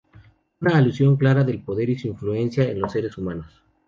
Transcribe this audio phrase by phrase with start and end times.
[0.61, 3.61] Una alusión clara del poder y su influencia en los seres humanos.